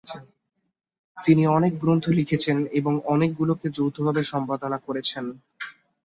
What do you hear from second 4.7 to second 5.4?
করেছেন।